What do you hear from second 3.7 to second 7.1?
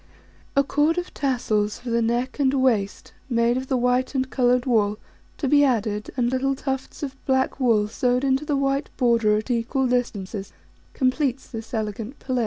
white and coloured wool, to be added, and little tufts